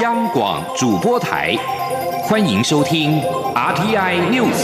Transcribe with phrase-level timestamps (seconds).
[0.00, 1.54] 央广主播台，
[2.24, 3.20] 欢迎收听
[3.54, 4.56] RTI News。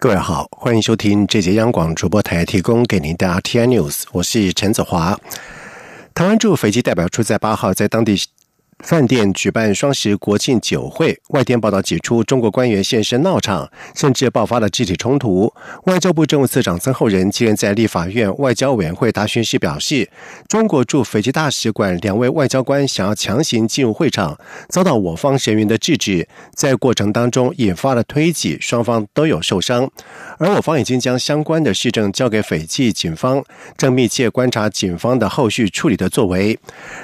[0.00, 5.16] 各位好，欢迎收听这节央广主播台提供给您的 RTI News，我是陈子华。
[6.12, 8.16] 台湾驻斐济代表处在八号在当地。
[8.80, 15.52] 饭店举办双十国庆酒会，外电报道指出，中国官员现身闹场，甚至爆发了肢体冲突。
[15.86, 20.08] 外交部政务次长曾厚仁今天在立法院外交委员会答询时表示，
[20.46, 29.90] 中国驻斐济大使馆两位外交官想要强行进入会场，遭到我方人员的制止，在过程当中引发了推挤，双方都有受伤。
[30.38, 33.42] 而我方已经将相关的市政交给斐济警方，
[33.78, 36.58] 正密切观察警方的后续处理的作为。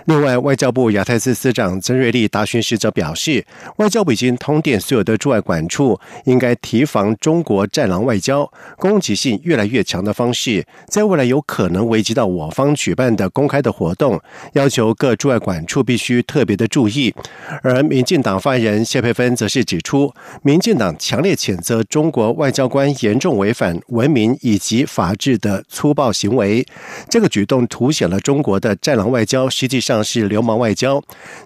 [0.04, 1.61] 另外，外交部亚太司司长。
[1.62, 14.20] 长曾瑞丽答询时则表示，外交部已经通电所有的驻外管处，应该提防中国“战狼外交”攻击性越来越强的方式，在未来有可能危及到我方举办的公开的活动，
[14.54, 17.14] 要求各驻外管处必须特别的注意。
[17.62, 26.66] 而民进党发言人谢佩芬则是指出，民进党强烈谴责中国外交官严重违反文明以及法治的粗暴行为，
[27.08, 31.00] 这个举动凸显了中国的“战狼外交”实际上是流氓外交。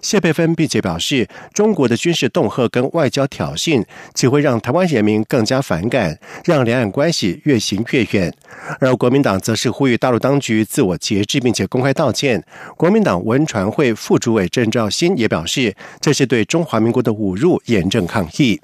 [0.07, 3.83] 谢佩芬并且表示，中国的军事恫吓跟外交挑衅，
[4.13, 8.33] 只会让台湾人民更加反感，让两岸关系越行越远。
[8.79, 12.41] 而国民党则是呼吁大陆当局自我节制，并且公开道歉。
[12.77, 18.61] 国民党文传会副主委郑兆新也表示，这是对中华民国的侮辱，严正抗议。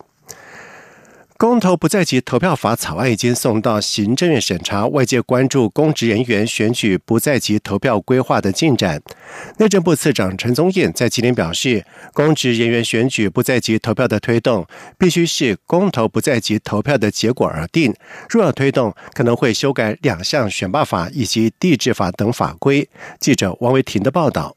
[1.44, 9.02] 公投不在籍投票法草案已经送到行政院审查，外界关注公职人员选举不在籍投票规划的进展。
[9.58, 14.66] 内政部次长陈宗彦在今天表示，公职人员选举不在籍投票的推动，
[14.98, 17.94] 必须是公投不在籍投票的结果而定。
[18.30, 22.88] 若要推动，可能会修改两项选罢法以及地质法等法规。
[23.20, 24.56] 记者王维婷的报道。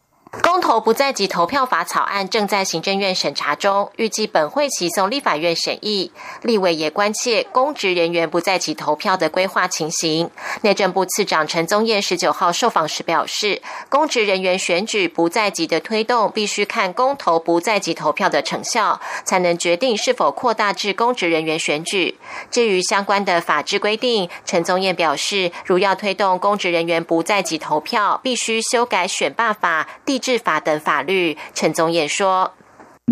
[0.66, 6.10] 公投不在籍投票法草案正在行政院审查中，预计本会期送立法院审议。
[6.42, 10.28] 立委也关切公职人员不在籍投票的规划情形。
[10.62, 22.18] 内政部次长陈宗彦十九号受访时表示，公职人员选举不在籍的推动，必须看公投不在籍投票的成效，才能决定是否扩大至公职人员选举。
[22.50, 30.18] 至于相关的法制规定，陈宗彦表示，如要推动公职人员不在籍投票，必须修改选罢法、地。
[30.18, 32.52] 制法等法律，陈宗彦说：“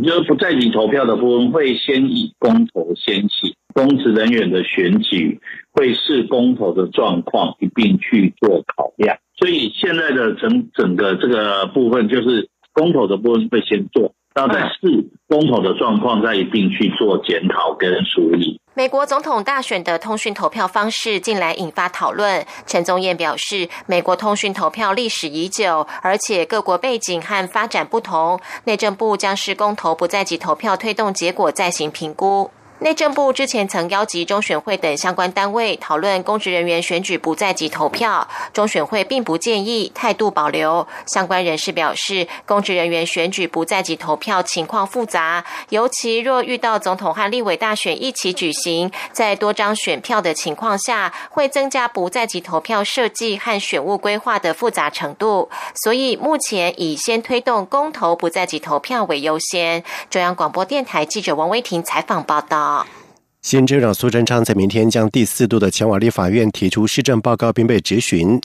[0.02, 5.40] 就是不在籍投票的部分，会先以公投先起，公职人员的选举
[5.72, 9.16] 会视公投的状况一并去做考量。
[9.36, 22.44] 所以现在的整整个这个部分，就是公投的部分会先做，然后再视公投的状况，再一并去做检讨跟处理。”美国总统大选的通讯投票方式近来引发讨论。
[22.66, 28.40] 陈宗彦表示，美国通讯投票历史已久，而且各国背景和发展不同。
[28.64, 32.50] 内政部将施工投不在籍投票推动结果再行评估。
[32.80, 40.86] 内政部之前曾邀集中选会等相关单位讨论公职人员选举不在籍投票，中选会并不建议，态度保留。
[41.06, 55.48] 相关人士表示，公职人员选举不在籍投票情况复杂，尤其若遇到总统和立委大选一起举行，在多张选票的情况下，会增加不在籍投票设计和选务规划的复杂程度。
[55.84, 59.82] 所以目前以先推动公投不在籍投票为优先。
[60.10, 62.63] 中央广播电台记者王威婷采访报道。
[62.64, 63.03] あ。
[63.44, 68.40] 新州长苏贞昌在明天将第四度的前往立法院提出施政报告，并被质询。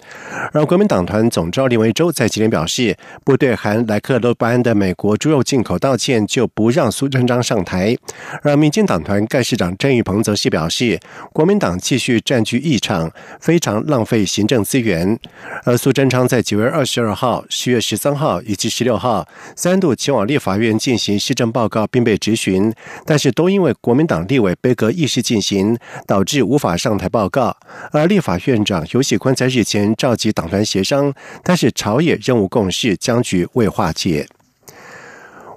[0.52, 2.94] 而国民党团总召林维洲在今天表示，
[3.24, 7.96] 不对含莱克多巴胺的美国猪肉进口道歉，就不让苏贞昌上台。
[8.44, 11.00] 而民进党团干事长郑玉鹏则是表示，
[11.32, 13.10] 国民党继续占据议场，
[13.40, 15.18] 非常浪费行政资源。
[15.64, 22.74] 而苏贞昌在九月二十二号、十月十三号以及十六号三度前往立法院进行施政报告，并被质询，
[23.06, 27.56] 但是都因为国民党立委被革议事进行，导致无法上台报告。
[27.92, 31.14] 而立法院长游喜坤在日前召集党团协商，
[31.44, 34.28] 但是朝野任务共识僵局未化解。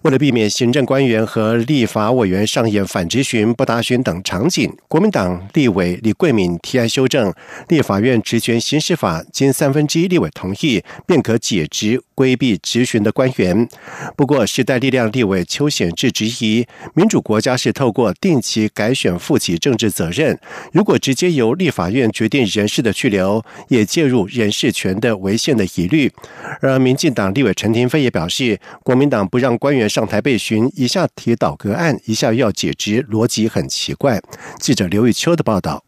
[0.02, 7.30] 为了避免行政官员和立法委员上演反质询、不答询等场景，国民党立委李桂敏提案修正
[7.68, 12.02] 《立法院职权行使法》，经三分之一立委同意，便可解职。
[12.14, 13.68] 规避质询的官员。
[14.14, 16.64] 不过，时代力量立委邱显志质疑，
[16.94, 20.38] 民主国家是透过定期改选负起政治责任。
[20.72, 26.12] 如果直接由立法院决定人事的去留，也介入人事权的违宪的疑虑。
[26.60, 34.18] 而民进党立委陈廷飞也表示，国民党不让官员上台被询，一下提倒戈案，一下要解职，逻辑很奇怪。
[34.58, 35.84] 记者刘玉秋的报道。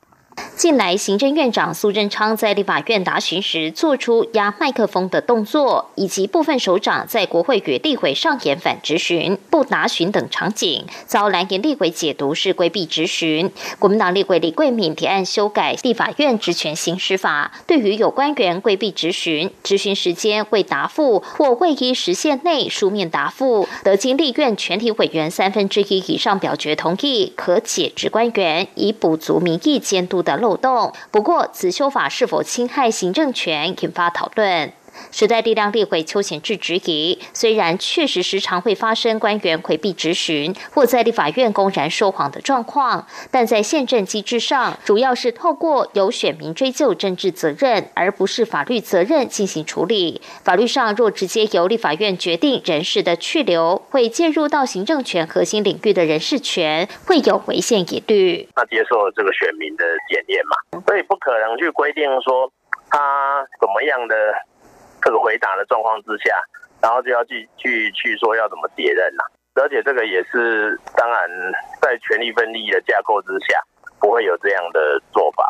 [0.56, 13.50] 近来，行政院长苏贞昌在立法院答询时做出压麦克风的动作，以及部分首长在国会与立委上演反质询、不答询等场景，遭蓝营立委解读是规避质询。
[13.78, 30.36] 国民党立委李桂敏提案修改立法院职权行使法，对于有官员规避质询、质询时间未答复或未依时限内书面答复，得经立院全体委员三分之一以上表决同意，可解职官员，以补足民意监督的。
[30.38, 30.92] 漏洞。
[31.12, 34.72] 不过，此修法是否侵害行政权，引发讨论。
[35.10, 50.20] 时代力量立委邱显智质疑，虽然确实时常会发生官员回避质询或在立法院公然说谎的状况，但在宪政机制上，主要是透过由选民追究政治责任，而不是法律责任进行处理。
[50.42, 58.48] 法律上若直接由立法院决定人事的去留，会介入到行政权核心领域的人事权，会有违宪疑虑。
[58.56, 62.50] 那接受这个选民的检验嘛，所以不可能去规定说
[62.90, 64.14] 他怎么样的。
[65.04, 66.34] 这个回答的状况之下，
[66.80, 69.22] 然后就要去去去说要怎么解任呐？
[69.54, 71.28] 而且这个也是当然
[71.80, 73.60] 在权力分立的架构之下，
[74.00, 75.44] 不会有这样的做法。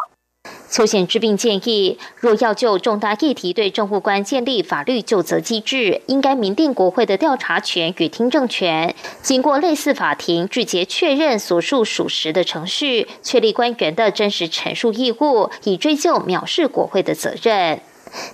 [0.68, 17.80] 邱显治并建议，若要就重大议题对政务官建立法律就责机制，应该明定国会的调查权与听证权，经过类似法庭拒绝确认所述属实的程序，确立官员的真实陈述义务，以追究藐视国会的责任。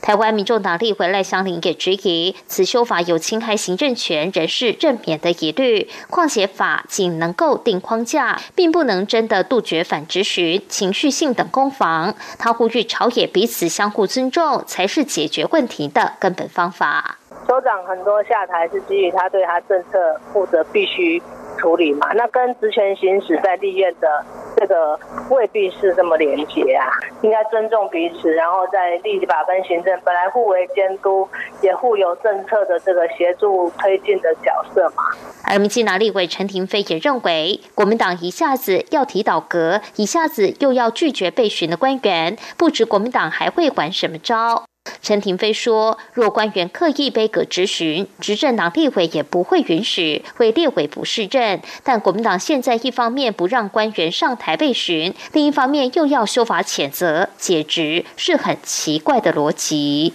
[0.02, 5.88] 台湾民众党立委赖香林也质疑，此修法有侵害行政权人士任免的疑虑。
[6.08, 12.14] 况且法仅能够定框架，并不能真的杜绝反质询、情绪性等攻防。
[12.38, 17.19] 他呼吁朝野彼此相互尊重，才是解决问题的根本方法。
[17.50, 19.98] 首长很多下台是基于他对他政策
[20.32, 21.20] 负责，必须。
[21.58, 24.24] 处理嘛，那跟职权行使在立院的
[24.56, 24.98] 这个
[25.28, 26.88] 未必是这么连结啊，
[27.20, 31.28] 应该尊重彼此，然后在立法跟行政本来互为监督，
[31.60, 35.02] 也互有政策的这个协助推进的角色嘛。
[35.44, 44.64] 而民进党立委陈廷飞也认为，国民党一下子要提倒阁，一下子又要拒绝被询的官员，不知国民党还会玩什么招。
[45.02, 51.60] 陈廷飞说：“若官员刻意背阁质询，执政党立委也不会允许，会列为不适任。
[51.82, 60.14] 但国民党现在一方面不让官员上台被询，另一方面又要修法谴责解职，是很奇怪的逻辑。”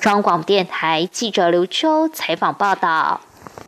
[0.00, 3.20] 中央广播电台记者刘秋采访报道。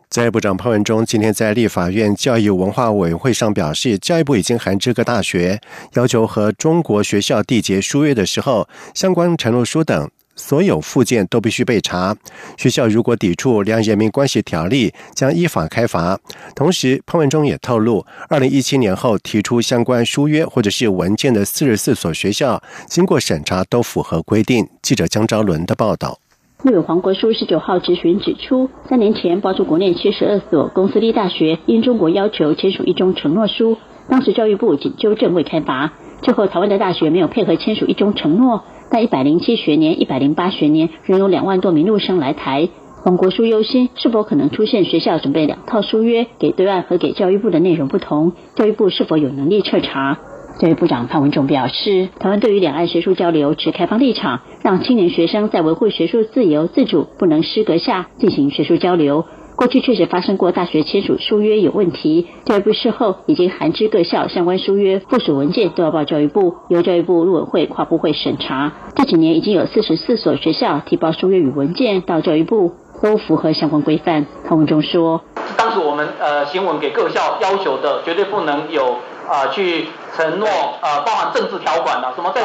[0.07, 5.59] 教育部长潘文忠今天在立法院教育文化委员会上表示，教育部已经函知各大学，
[5.93, 10.09] 要求和中国学校缔结书约的时候，相关承诺书等。
[10.35, 12.15] 所有附件都必须被查。
[12.57, 16.19] 学校如果抵触《两人民关系条例》，将依法开罚。
[16.55, 24.67] 同时，潘文忠也透露，二零一七年后提出相关书约或者是文件的四十四所学校，经过审查都符合规定。
[24.81, 26.19] 记者江昭伦的报道。
[26.63, 33.77] 陆委黄国书十九号质询指出，三年前包括国内七十二所公私立大学因中国要求签署一中承诺书，
[34.09, 35.93] 当时教育部仅纠正未开罚。
[36.21, 38.63] 最后，台湾的大学没有配合签署一中承诺。
[38.91, 42.69] 在一百零七学年、一百零八学年，仍有两万多名陆生来台。
[43.03, 48.31] 黄国书忧心，是否可能出现学校准备两套书约，给对岸和给教育部的内容不同？
[48.55, 50.17] 教育部是否有能力彻查？
[50.59, 59.25] 教育部长潘文忠表示，台湾对于两岸学术交流持开放立场，让青年学生在维护学术自由、自主、不能失格下进行学术交流。
[59.55, 68.73] 过去确实发生过大学签署书约有问题，教育部事后已经函知各校相关书约附属文件都要报教育部，由教育部陆委会跨部会审查。
[68.95, 74.25] 这几年已经有四十四所学校提报书约与文件到教育部，都符合相关规范。
[74.45, 75.21] 汤文忠说
[75.57, 78.97] ：“当时我们呃新闻给各校要求的，绝对不能有
[79.29, 79.85] 啊去
[80.17, 80.47] 承诺
[80.81, 82.41] 呃包含政治条款的，什么在。”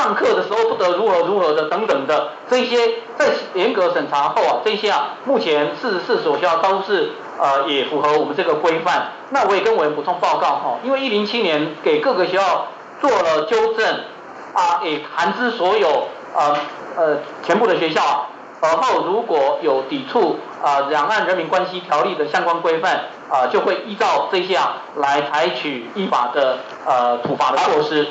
[0.00, 9.08] 上课的时候不得如何如何的等等的这些，在严格审查后啊，这些啊，目前四十四所学校都是呃也符合我们这个规范。
[9.28, 13.86] 那我也跟委员补充报告哈，因为一零七年给各个学校做了纠正
[14.54, 16.56] 啊，也函知所有呃
[16.96, 18.28] 呃全部的学校，
[18.62, 28.06] 而后如果有抵触啊两岸人民关系条例的相关规范啊，就会依照这些啊来采取依法的呃处罚的措施。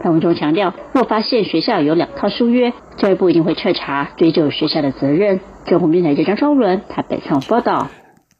[0.00, 5.40] 潘文忠强调，若发现学校有两套书约，教育部一定会彻查，追究学校的责任。
[5.66, 7.88] 中国电台记者张昭伦台北采访报道。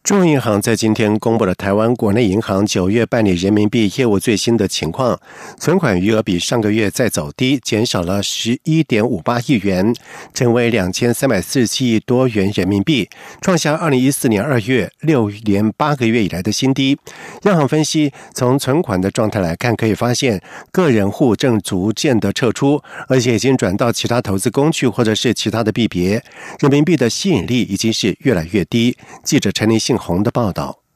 [0.04, 5.20] 中银行在今天公布了台湾国内银行九月办理人民币业务最新的情况，
[5.58, 9.94] 存款余额比上个月再走低，减少了十一点五八亿元，
[10.32, 13.06] 成为两千三百四十七亿多元人民币，
[13.42, 16.96] 创下二零一四年二月六年八个月以来的新低。
[17.42, 20.40] 央行分析，从存款的状态来看，可以发现
[20.72, 26.22] 个人户正逐渐的撤出，而且已经转到其他投资工具或者是其他的币别，
[26.60, 28.96] 人民币的吸引力已经是越来越低。
[29.22, 30.87] 记者陈立姓洪的报道。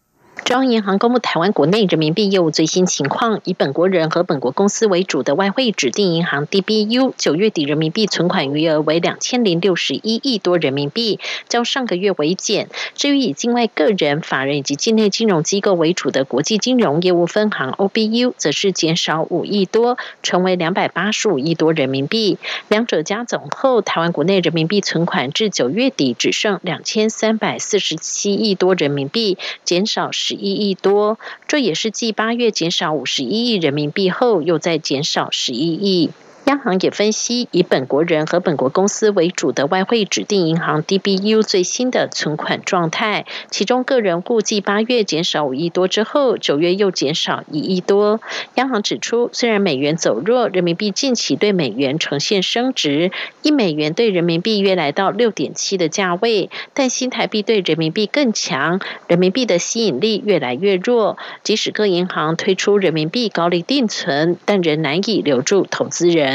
[0.44, 12.68] 中央银行公布台湾国内人民币业务最新情况，以本国人和本国公司为主的外汇指定银行 DBU 九月底人民币存款余额为两千零六十一亿多人民币，较上个月为减。
[12.96, 22.38] 至于以境外个人、法人以及境内金融机构为主的国际金融业务分行 OBU，则是减少五亿多，成为两百八十五亿多人民币。
[22.68, 30.31] 两者加总后，台湾国内人民币存款至九月底只剩两千三百四十七亿多人民币，减少十。
[30.32, 36.08] 十一亿多，这也是继八月减少五十一亿人民币后，又再减少十一亿。
[36.46, 48.20] 央行也分析，以本国人和本国公司为主的外汇指定银行 DBU 最新的存款状态，其中个人估计八月减少五亿多之后，九月又减少一亿多。
[48.56, 61.16] 央行指出，虽然美元走弱，人民币近期对美元呈现升值，一美元对人民币约来到六点七的价位，但新台币对人民币更强，人民币的吸引力越来越弱。
[61.44, 66.31] 即使各银行推出人民币高利定存，但仍难以留住投资人。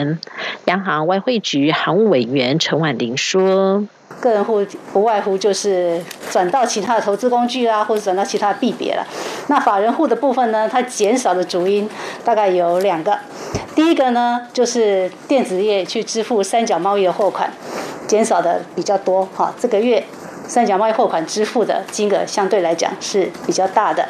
[0.66, 3.86] 央行外汇局行务委员陈婉玲说
[4.20, 6.02] ：“个人户不外乎就是
[6.32, 9.06] 转到其他的投资工具啊，或者转到其他币别了。
[9.48, 11.90] 那法人户的部分呢，它减少的主因
[12.26, 13.18] 大概有两个。
[13.76, 17.52] 第一个呢，就是电子业去支付三角贸易的货款，
[18.08, 19.26] 减少的比较多。
[19.36, 20.04] 哈，这个月
[20.48, 24.10] 三角贸易货款支付的金额相对来讲是比较大的。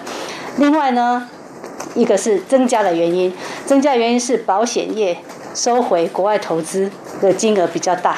[0.58, 1.30] 另外呢，
[1.96, 3.34] 一个是增加的原因，
[3.66, 5.18] 增加原因是保险业。”
[5.58, 8.16] 收回国外投资的金额比较大。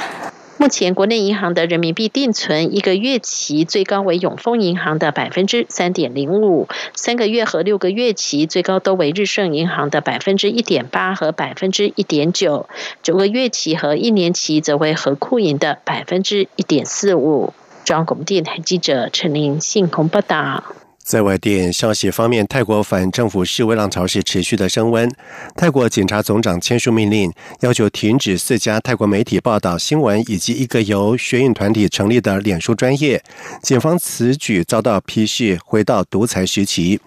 [0.58, 12.68] 目前国内银行的人民币定存一个月期最高为永丰银行的百分之三点零五，三个月和六个月期最高都为日盛银行的百分之一点八和百分之一点九，
[13.02, 17.54] 九个月期和一年期则为和库银的百分之一点四五。
[17.86, 20.62] 中央广播电台记者陈玲信鸿报道。
[21.10, 25.12] 在外电消息方面，泰国反政府示威浪潮是持续的升温。
[25.56, 33.24] 泰国警察总长签署命令，要求停止四家泰国媒体报道新闻以及一个由学运团体成立的脸书专业。
[33.64, 37.02] 警方此举遭到批示，回到独裁时期。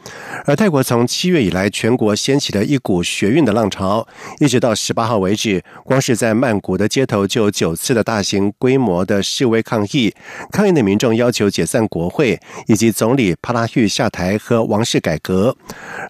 [0.47, 4.05] 而泰国从七月以来，全国掀起了一股学运的浪潮，
[4.41, 10.13] 一直到十八号为止，光是在曼谷的街头就有九次的大型规模的示威抗议。
[10.51, 13.92] 抗议的民众要求解散国会以及总理帕拉育。
[13.93, 15.55] 下台和王室改革，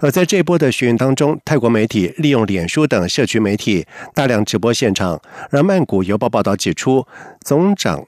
[0.01, 3.85] 而在这波的学运当中，泰国媒体利用脸书等社区媒体
[4.15, 5.21] 大量直播现场。
[5.51, 7.07] 而曼谷邮报报道指出，
[7.45, 8.05] 总长。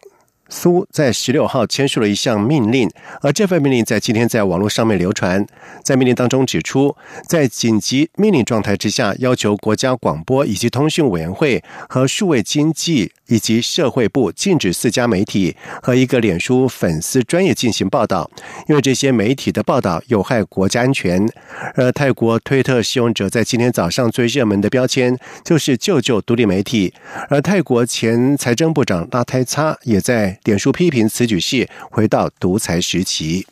[0.51, 2.89] 苏在十六号签署了一项命令，
[3.23, 5.45] 而这份命令在今天在网络上面流传。
[5.83, 6.95] 在命令当中指出，
[7.27, 18.31] 在紧急命令状态之下，要求国家广播以及通讯委员会和数位经济以及社会部禁止四家媒体和一个脸书粉丝专业进行报道，
[18.69, 21.27] 因为这些媒体的报道有害国家安全。
[21.75, 26.93] 而泰国推特使用者在今天早上最热门的标签就是“救救独立媒体”，
[27.29, 30.39] 而泰国前财政部长拉泰擦也在。
[30.45, 33.47] 脸书批评此举是回到独裁时期。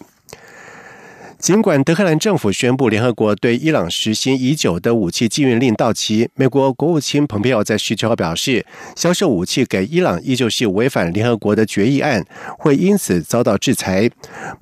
[1.42, 12.25] 尽管德黑兰政府宣布联合国对伊朗实行已久的武器禁运令到期，美国国务卿蓬佩奥在十九号表示，销售武器给伊朗依旧是违反联合国的决议案，
[12.61, 14.08] 会因此遭到制裁。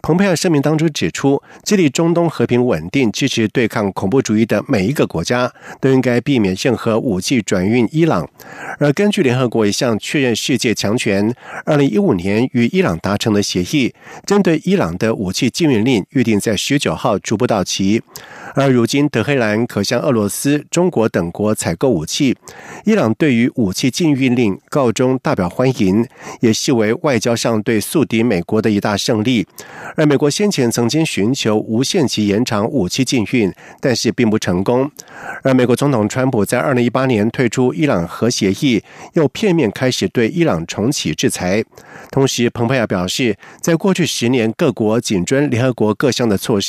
[0.03, 8.27] 蓬佩奥声明当中指出，致力中东和平稳定、支持对抗恐怖主义的每一个国家都应该避免任何武器转运伊朗。
[8.79, 11.35] 而根据联合国一项确认世界强权，
[11.67, 13.93] 二零一五年与伊朗达成的协议，
[14.25, 16.57] 针对伊朗的武器禁运令预定在。
[16.79, 18.03] 九号逐步到期，
[18.55, 22.37] 而如今德黑兰可向俄罗斯、中国等国采购武器。
[22.85, 26.07] 伊朗对于武器禁运令告终大表欢迎，
[26.41, 29.47] 也视为外交上对宿敌美国的一大胜利。
[29.97, 34.89] 而美国先前曾经寻求无限期延长武器禁运，但是并不成功。
[35.43, 38.83] 而美国总统川普在二零一八年退出伊朗核协议，
[39.15, 41.65] 又片面开始对伊朗重启制裁。
[42.11, 46.60] 同时，蓬佩奥表示，在过去十年，各国谨遵联合国各项的措。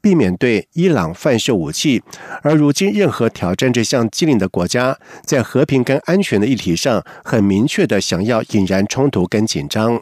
[0.00, 2.02] 避免对伊朗贩售武器，
[2.42, 10.00] 而如今任何挑战这项机灵的国家，在和平跟安全的议题上，很明确的想要引燃冲突跟紧张。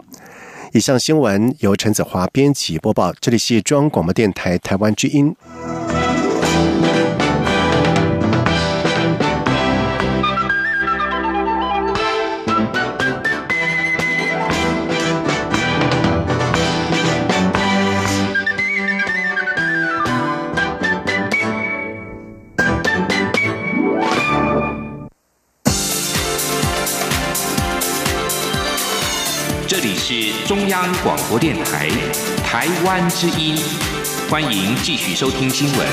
[0.72, 5.34] 以上新闻由陈子华编辑播报，这里是中央广播电台台湾之音。
[29.80, 31.88] 这里是中央广播电台
[32.42, 33.56] 台湾之音，
[34.28, 35.86] 欢迎继续收听新闻。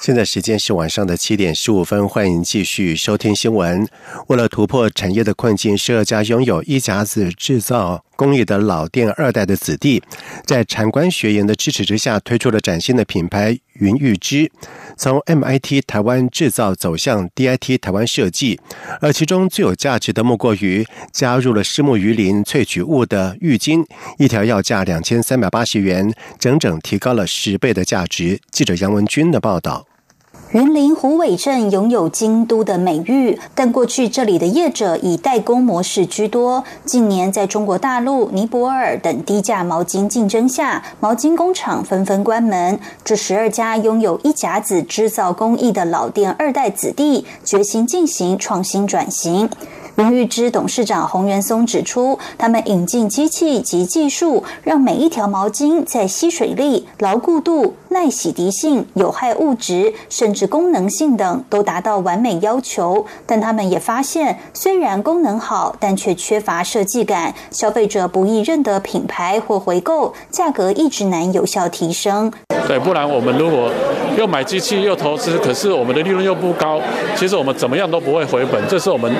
[0.00, 3.86] 现在时间是晚上的七点十五分，欢迎继续收听新闻。
[4.26, 8.05] 为了突破产业的困境，十二家拥有一甲子制造。
[8.16, 10.02] 工艺的老店二代的子弟，
[10.44, 14.50] 在产官学研的支持之下，推出了崭新的品牌云玉芝，
[14.96, 18.58] 从 MIT 台湾制造走向 DIT 台湾设计。
[19.00, 23.84] 而其中最有价值的，莫过于加入了石木鱼鳞萃取物的浴巾，
[24.18, 28.40] 一条要价两千三百八十元，整整提高了十倍的价值。
[28.50, 29.86] 记者杨文军的报道。
[30.52, 36.62] 云林虎尾镇拥有京都的美誉，但过去这里的业者以代工模式居多。
[36.84, 42.78] 近年在中国大陆、尼泊尔等低价毛巾竞争下，毛巾工厂纷纷关门。
[43.04, 49.50] 这十二家拥有一甲子织造工艺的老店二代子弟，决心进行创新转型。
[49.96, 63.06] 云玉之董事长洪元松指出，他们引进机器及技术，让每一条毛巾在吸水力、牢固度、耐洗涤性、有害物质，甚至功能性等都达到完美要求。
[63.24, 72.30] 但他们也发现，虽然功能好，但却缺乏设计感，消费者不易认得品牌或回购，价格一直难有效提升。
[72.68, 73.70] 对，不然我们如果
[74.18, 76.78] 又买机器又投资，可是我们的利润又不高，
[77.16, 79.10] 其实我们怎么样都不会回本，这是我们。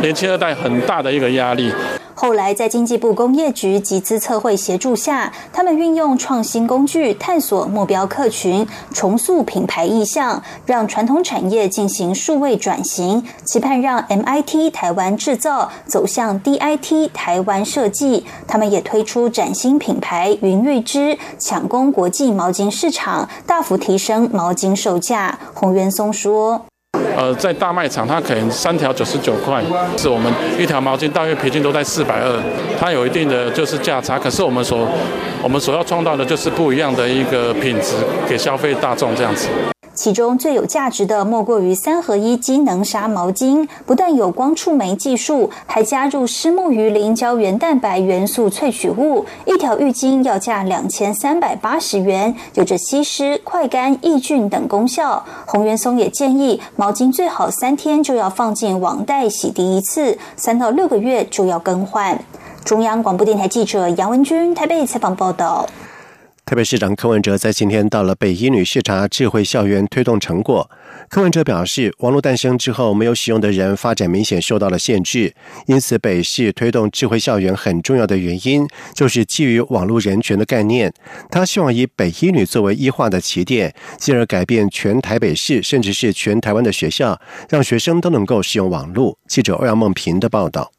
[0.00, 1.72] 年轻二代很大的一个压力。
[2.14, 18.24] 后来，在经济部工业局集资测绘协助下，他们运用创新工具探索目标客群，重塑品牌意向，让传统产业进行数位转型，期盼让 MIT 台湾制造走向 DIT 台湾设计。
[18.46, 25.38] 他们也推出崭新品牌云玉之，抢攻国际毛巾市场，大幅提升毛巾售价。
[25.54, 26.66] 洪元松说。
[27.16, 29.62] 呃，在大卖场，它可能三条九十九块，
[29.96, 32.42] 是我们一条毛巾大约平均都在四百二，
[32.78, 34.18] 它有一定的就是价差。
[34.18, 34.88] 可是我们所
[35.42, 37.94] 我们所要创造的就是不一样的一个品质
[38.28, 39.48] 给消费大众这样子。
[39.94, 49.24] 其中最有价值的莫过于三合一机能纱毛巾，不但有光触媒技术，还加入丝木鱼鳞胶原蛋白元素萃取物。
[49.44, 55.24] 一条浴巾要价两千三百八十元，有着吸湿、快干、抑菌等功效。
[55.46, 62.18] 洪元松也建议，毛巾最好三天就要放进网袋洗涤一次，三到六个月就要更换。
[62.64, 65.66] 中央广播电台记者杨文君台北采访报道。
[66.44, 70.68] 台北市长柯文哲在今天到了北医女视察智慧校园推动成果。
[71.08, 75.34] 柯文哲表示，网络诞生之后，没有使用的人发展明显受到了限制，
[75.66, 80.92] 因此北市推动智慧校园很重要的原因就是基于网络人权的概念。
[81.30, 89.16] 他希望以北医女作为医化的起点，进而改变全台北市甚至是全台湾的学校，让学生都能够使用网络。
[89.28, 90.72] 记者欧阳梦平的报道。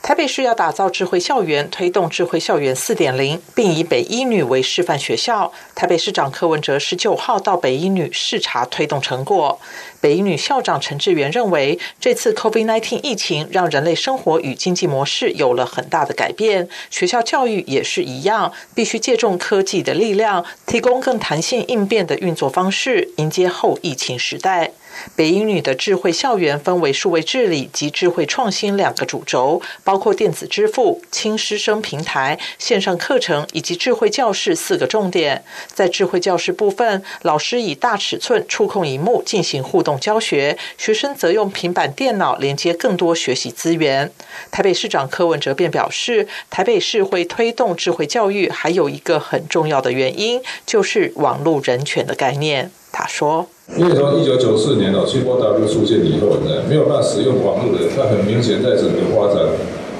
[0.00, 5.52] 台北市要打造智慧校园，推动智慧校园四点零，并以北医女为示范学校。
[5.74, 9.60] 台北市长柯文哲十九号到北医女视察推动成果。
[10.00, 24.70] 北医女校长陈志源认为，这次 COVID-19 疫情让人类生活与经济模式有了很大的改变，学校教育也是一样，必须借重科技的力量，提供更弹性应变的运作方式，迎接后疫情时代。
[25.16, 35.44] 北英女的智慧校园分为数位治理及智慧创新两个主轴，包括电子支付、轻师生平台、线上课程以及智慧教室四个重点。
[35.66, 44.10] 在智慧教室部分，老师以大尺寸触控荧幕进行互动教学，学生则用平板电脑连接更多学习资源。
[44.50, 52.70] 台北市长柯文哲便表示，台北市会推动智慧教育，还有一个很重要的原因，就是网络人权的概念。
[52.90, 53.46] 他说
[53.76, 59.44] ：“因为从一九九四年哦，七波 W 出现以后呢，没有办法使用网络的人，他很明显在整个发展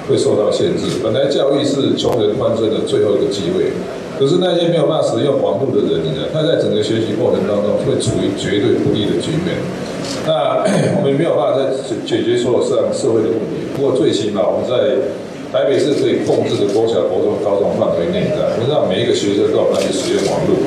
[0.09, 0.99] 会受到限制。
[1.03, 3.71] 本来教育是穷人翻身的最后一个机会，
[4.19, 9.55] 可是那些没有办法使用网络的人呢，他在整个学习过程当中会处于绝对不利的局面。
[10.25, 10.65] 那
[10.97, 11.71] 我们没有办法在
[12.05, 13.69] 解决所有上社会的问题。
[13.77, 14.97] 不过最起码我们在
[15.53, 20.57] 台北市可以控制的国小、国中、高中范围内，的，让每一个学生都有办法使用网络。”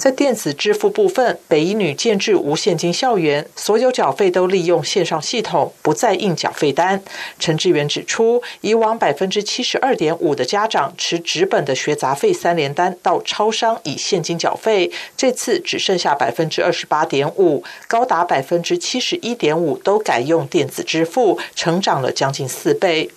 [0.00, 7.02] 在电子支付部分，北一女建制无现金校园，所有缴费都利用线上系统，不再印缴费单。
[7.38, 23.10] 陈志远指出，以往百分之七十二点五的家长持纸本的学杂费三联单到超商以现金缴费，这次只剩下百分之二十八点五，高达百分之七十一点五都改用电子支付，成长了将近四倍。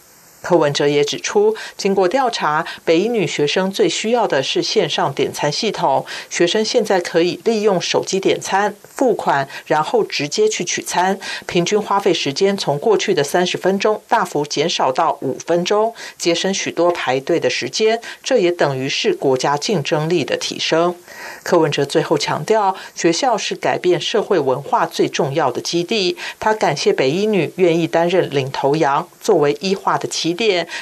[0.44, 6.06] 柯文哲也指出，经过调查，北一女学生最需要的是线上点餐系统。
[6.30, 18.02] 学生现在可以利用手机点餐、付款，然后直接去取餐，平均花费时间从过去的三十分钟大幅减少到五分钟，节省许多排队的时间。
[18.22, 20.94] 这也等于是国家竞争力的提升。
[21.42, 26.18] 柯文哲最后强调，学校是改变社会文化最重要的基地。
[26.38, 30.33] 他感谢北一女愿意担任领头羊，作为医化的起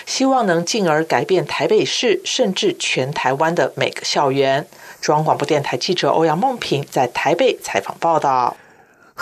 [0.05, 4.65] 希望能进而改变台北市甚至全台湾的每个校园。
[5.01, 8.55] 中央广播电台记者欧阳梦平在台北采访报道。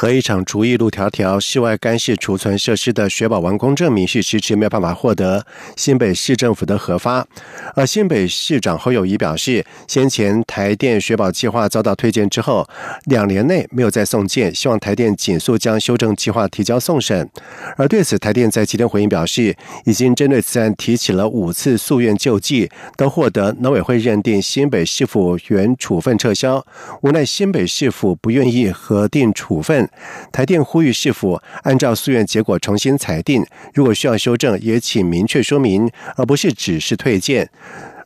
[0.01, 7.27] 和一场厨艺路条条室外干式储存设施的雪宝完工证明是迟迟没有办法获得新北市政府的核发，
[7.75, 12.65] 而新北市长侯友谊表示，先前台电雪宝计划遭到推荐之后，
[13.07, 17.29] 两年内没有再送件，希望台电紧速将修正计划提交送审。
[17.75, 26.65] 而对此，台电在今天回应表示，已经针对此案提起了五次诉愿救济，都获得农委会认定新北市府原处分撤销，
[27.01, 29.88] 无奈新北市府不愿意核定处分。
[30.31, 37.49] 台电呼吁市府按照诉愿结果重新裁定，如果需要修正，也请明确说明，而不是只是退件。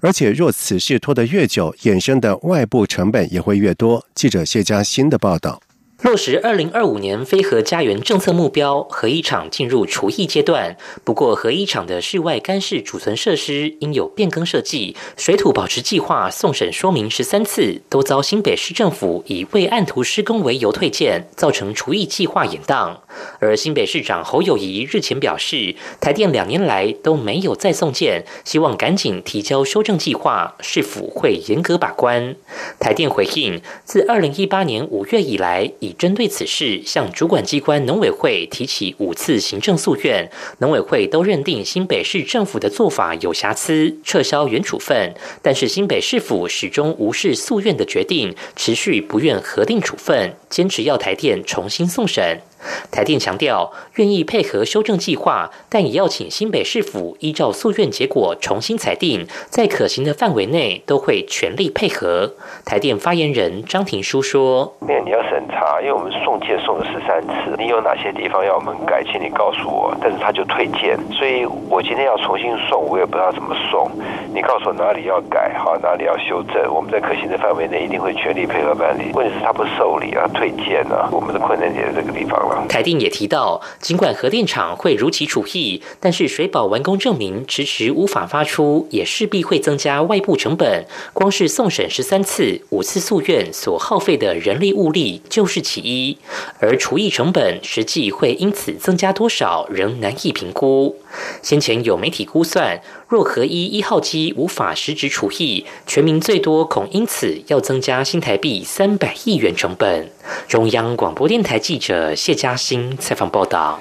[0.02, 4.06] 而且若此事拖得越久，衍生的外部成本也会越多。
[4.13, 5.62] 记者谢佳欣的报道。
[6.04, 10.76] 落实二零二五年非核家园政策目标，核一厂进入除役阶段。
[11.06, 22.98] 不过，核一厂的室外干式储存设施应有变更设计，水土保持计划送审说明十三次，都遭新北市政府以未按图施工为由退件，造成除役计划延宕。
[23.40, 32.36] 而新北市长侯友谊日前表示，台电两年来都没有再送件，希望赶紧提交修正计划，市府会严格把关。
[32.80, 45.14] 台电回应，自二零一八年五月以来，已针对此事，向主管机关农委会提起五次行政诉愿，农委会都认定新北市政府的做法有瑕疵，撤销原处分。
[45.42, 52.42] 但是新北市府始终无视诉愿的决定，持续不愿核定处分，坚持要台电重新送审。
[52.91, 62.34] 台电强调愿意配合修正计划，但也要请新北市府依照诉愿结果重新裁定，在可行的范围内都会全力配合。
[62.65, 69.95] 台电发言人张庭书说：“因为你要审查，因为我们送件送了十三次，你有哪些地方要我们改，请你告诉我。
[70.02, 73.89] 但是他就退件，所以我今天要重新送，我也不知道怎么送。
[74.34, 79.12] 你告诉我哪里要改，好哪里要修正，我们在可行的范围内一定会全力配合办理。
[79.13, 90.86] 问题是他不受理啊，退件啊，我们的困难点在这个地方了。”台电也提到，尽管核电厂会如期除役，但是水保完工证明迟迟无法发出，也势必会增加外部成本。
[91.13, 96.18] 光是送审十三次、五次诉愿所耗费的人力物力就是其一，
[96.60, 100.98] 而除役成本实际会因此增加多少，仍难以评估。
[101.41, 110.10] 先前有媒体估算，若合一一号机无法实质除役，全民最多恐因此要增加新台币三百亿元成本。
[110.47, 113.80] 中央广播电台记者谢嘉欣采访报道。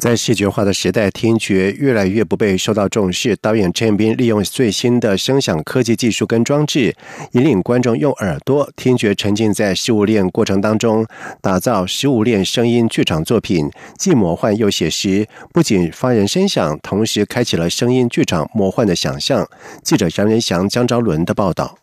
[0.00, 3.36] 在视觉化的时代，听觉越来越不被受到重视。
[3.36, 6.96] 导演陈彦斌利用最新的声响科技技术跟装置，
[7.32, 11.06] 引领观众用耳朵听觉沉浸在食物链过程当中，
[11.42, 15.28] 打造食物链声音剧场作品，既魔幻又写实。
[15.52, 19.46] 不仅发人深想，同时开启了声音剧场魔幻的想象。
[19.84, 21.76] 记者杨仁祥、江昭伦的报道。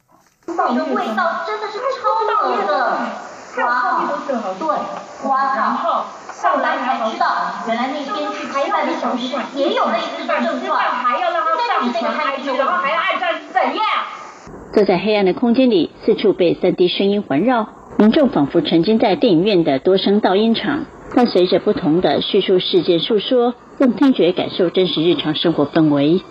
[0.47, 2.09] 你的味道真的是超
[2.41, 2.97] 棒的，
[3.63, 4.09] 哇，
[4.57, 4.65] 对，
[5.29, 6.05] 哇靠！
[6.39, 7.25] 后来才知道，
[7.67, 8.15] 原来那天
[8.97, 10.77] 去拍饭的小时也有类似的症状。
[10.77, 13.83] 还要让他上传 IG，然后还要按照怎样？
[14.73, 20.85] 坐在黑暗的空间里，四处被三 D 声音环绕，民众仿佛沉浸在电影院的多声噪音场。
[21.15, 26.21] 但随着不同的叙述事件诉说，用听觉感受真实日常生活氛围。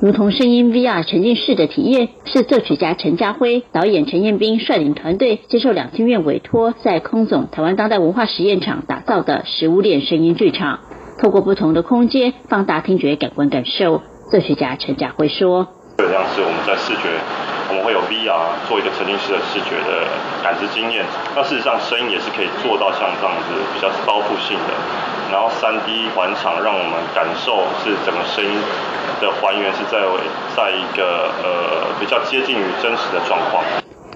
[0.00, 10.78] 如同声音 VR 沉浸式的体验，是作曲家陈家辉、导演陈彦斌率领团队接受两厅院委托，在空总台湾当代文化实验场打造的食物链声音剧场。
[11.20, 14.00] 透过不同的空间，放大听觉感官感受。
[14.30, 15.68] 作曲家陈家辉说
[16.00, 17.12] ：“就像是我们在视觉，
[17.68, 20.08] 我们会有 VR 做一个沉浸式的视觉的
[20.42, 21.04] 感知经验。
[21.36, 24.72] 那事实上，声音也是可以做到像这样子比较包覆性的，
[25.30, 28.56] 然后三 D 环场让我们感受是整个声音。”
[29.20, 30.00] 的还原是在
[30.56, 33.62] 在一个呃比较接近于真实的状况。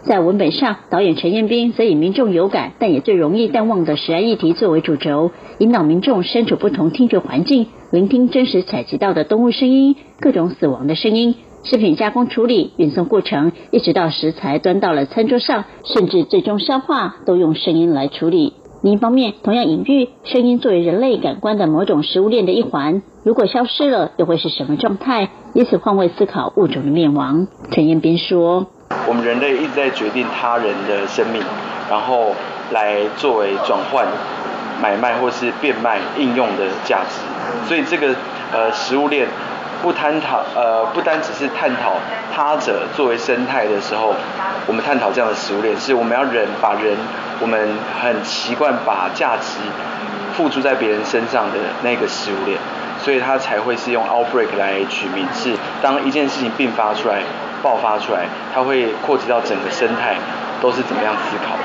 [0.07, 18.53] 在文本上，导演陈彦斌则以民众有感但也最容易淡忘的实案议题作为主轴，引导民众身处不同听觉环境，聆听真实采集到的动物声音、各种死亡的声音、食品加工处理、运送过程，一直到食材端到了餐桌上，甚至最终消化，都用声音来处理。
[18.83, 25.31] 另一方面，同样隐喻声音作为人类感官的某种食物链的一环，如果消失了，又会是什么状态？
[25.55, 27.49] 以此换位思考物种的灭亡。
[27.71, 28.67] 陈彦斌说。
[29.07, 31.43] 我们人类一直在决定他人的生命，
[31.91, 32.35] 然后
[32.71, 34.07] 来作为转换、
[34.81, 37.21] 买卖或是变卖应用的价值。
[37.69, 38.15] 所以这个
[38.53, 39.29] 呃食物链
[39.83, 41.95] 不探讨呃不单只是探讨
[42.35, 44.15] 他者作为生态的时候，
[44.67, 46.97] 我们探讨这样的食物链，是我们要人把人
[47.41, 49.59] 我们很习惯把价值
[50.35, 52.59] 付诸在别人身上的那个食物链，
[52.99, 57.23] 所以它才会是用 outbreak 来取名，是当一件事情并发出来。
[57.65, 60.19] 爆发出来，它会扩及到整个生态，
[60.61, 61.57] 都是怎么样思考？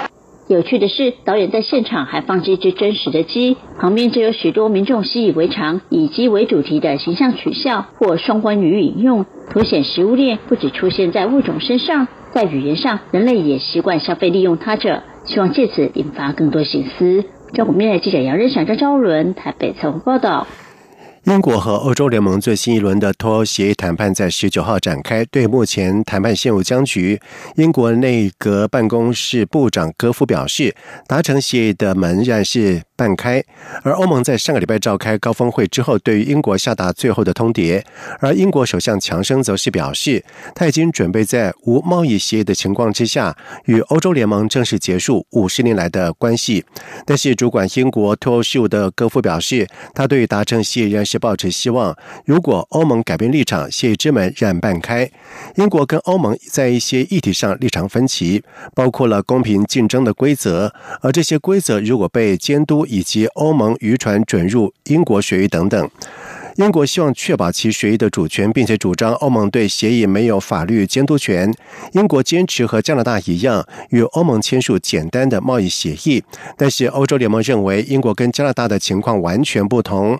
[0.47, 17.25] 有趣的是，导演在现场还放置一只真实的鸡，旁边就有许多民众习以为常以鸡为主题的形象取笑或双关语引用，凸显食物链不只出现在物种身上，在语言上，人类也习惯消费利用他者，希望借此引发更多醒思。
[17.53, 20.47] 中国面的记者杨仁祥、张昭伦台北采访报道。
[21.29, 25.23] 英国和欧洲联盟最新一轮的脱欧协议谈判在十九号展开。
[25.25, 27.21] 对目前谈判陷入僵局，
[27.55, 30.75] 英国内阁办公室部长戈夫表示，
[31.07, 32.81] 达成协议的门仍然是。
[32.99, 33.41] 半开，
[33.81, 37.81] 而欧盟在上个礼拜召开高峰会之后，对于英国下达最后的通牒。
[38.19, 40.21] 而英国首相强生则是表示，
[40.53, 43.33] 他已经准备在无贸易协议的情况之下，
[43.67, 46.65] 与欧洲联盟正式结束五十年来的关系。
[47.05, 49.65] 但是，主管英国脱欧事务的戈夫表示，
[49.95, 51.95] 他对达成协议仍是抱持希望。
[52.25, 55.07] 如果欧盟改变立场，协议之门仍半开。
[55.57, 58.41] 英国跟欧盟在一些议题上立场分歧，
[58.73, 62.79] 包括了公平竞争的规则，而这些规则如果被监督。
[62.89, 65.91] 以及欧盟渔船准入英国水域等等，
[66.55, 71.53] 英国希望确保其水域的主权，并且主张欧盟对协议没有法律监督权。
[71.91, 76.23] 英国坚持和加拿大一样，与欧盟签署简单的贸易协议，
[76.57, 80.17] 但是欧洲联盟认为英国跟加拿大的情况完全不同。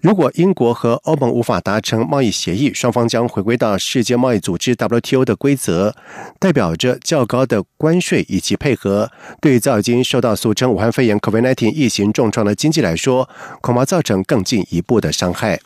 [0.00, 5.94] 如果英国和欧盟无法达成贸易协议，双方将回归到世界贸易组织 WTO 的规则，
[6.38, 9.10] 代表着较高的关税以及配合。
[9.42, 13.28] 对于早已经受到俗称武汉肺炎 COVID-19 疫情重创的经济来说，
[13.60, 15.60] 恐怕造成更进一步的伤害。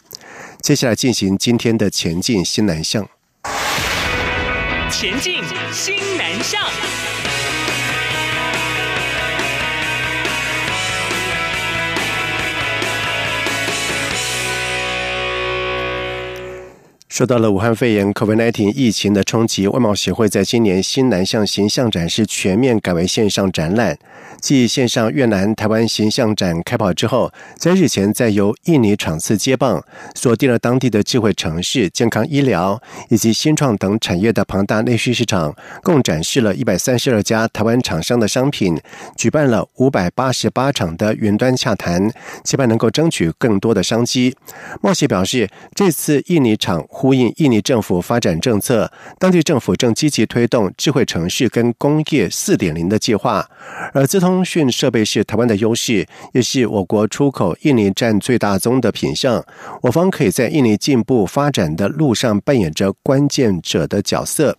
[0.60, 3.08] 接下来进行今天的前进新南向。
[4.90, 6.60] 前进新南向。
[17.14, 23.96] 受到了武汉肺炎 （COVID-19） 疫情的冲击，外贸协会在今年新南向形象展示全面改为线上展览。
[24.44, 29.82] 继线上越南、台湾形象展开跑之后，在日前再由印尼场次接棒，
[30.14, 32.78] 锁定了当地的智慧城市、健康医疗
[33.08, 38.78] 以及新创等产业的庞大内需市场，共展示了一百三十二家台湾厂商的商品，
[39.16, 42.10] 举办了五百八十八场的云端洽谈，
[42.44, 44.36] 期盼能够争取更多的商机。
[44.82, 46.84] 贸协表示，这次印尼厂。
[46.88, 53.46] 呼应印尼政府发展政策，当地政府正积极推动智慧城市跟工业四点零的计划。
[53.92, 59.44] 而资通通讯设备是台湾的优势，也是我国出口印尼占最大宗的品项。
[59.80, 64.58] 我方可以在印尼进步发展的路上扮演着关键者的角色。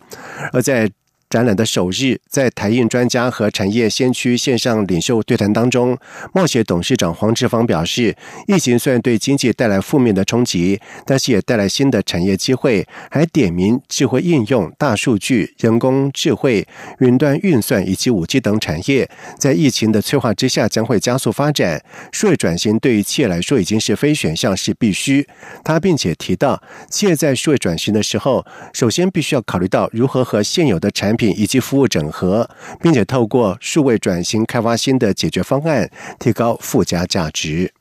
[0.50, 0.90] 而在
[1.28, 5.98] 展览的首日，在台印专家和产业先驱线上领袖对谈当中，
[6.32, 16.66] 贸协董事长黄志芳表示，疫情虽然对经济带来负面的冲击，但是也带来新的产业机会，还点名智慧应用、大数据、人工智慧、
[17.00, 21.82] 云端运算以及五 G 等产业，在疫情的催化之下将会加速发展。
[22.12, 25.26] 数位转型对于企业来说已经是非选项，是必须。
[25.64, 32.48] 他并且提到，企业在数位转型的时候，首先必须要考虑到如何和现有的产品以及服务整合，
[32.80, 37.72] 并且透过数位转型开发新的解决方案，提高附加价值。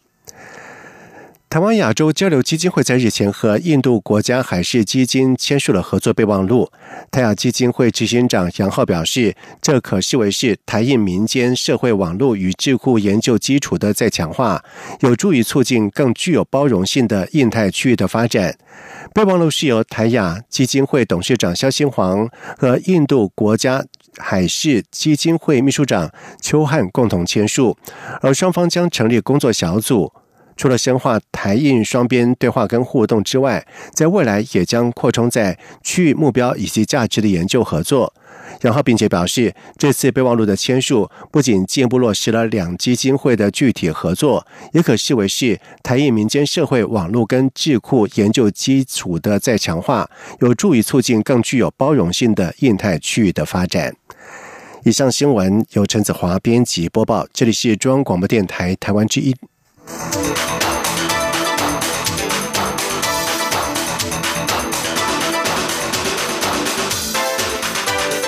[1.56, 6.70] 台湾亚洲交流基金会在日前和印度国家海事基金签署了合作备忘录。
[7.10, 14.62] 台亚基金会执行长杨浩表示，这可视为是台印民间社会网络与智库研究基础的再强化，
[15.00, 18.58] 有助于促进更具有包容性的印太区域的发展。
[19.13, 23.82] 备忘录是由台亚基金会董事长肖新煌和印度国家
[24.18, 27.78] 海事基金会秘书长邱汉共同签署，
[28.20, 30.12] 而双方将成立工作小组。
[30.58, 38.13] 除了深化台印双边对话跟互动之外，在未来也将扩充在区域目标以及价值的研究合作。
[38.62, 53.94] 杨浩并且表示，这次备忘录的签署不仅进一步落实了两基金会的具体合作，也可视为是台印民间社会网络跟智库研究基础的再强化，有助于促进更具有包容性的印太区域的发展。
[54.84, 59.36] 以上新闻由陈子华编辑播报，这里是中央广播电台台湾之音。